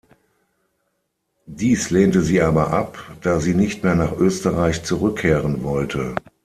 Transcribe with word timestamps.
Dies 1.45 1.91
lehnte 1.91 2.23
sie 2.23 2.41
aber 2.41 2.71
ab, 2.71 2.97
da 3.21 3.39
sie 3.39 3.53
nicht 3.53 3.83
mehr 3.83 3.93
nach 3.93 4.13
Österreich 4.17 4.81
zurückkehren 4.83 5.61
wollte. 5.61 6.15